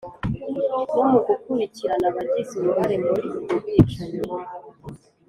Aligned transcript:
no 0.93 1.03
mu 1.11 1.19
gukurikirana 1.27 2.05
abagize 2.11 2.53
uruhare 2.57 2.95
muri 3.05 3.27
ubwo 3.37 3.53
bwicanyi, 3.61 4.19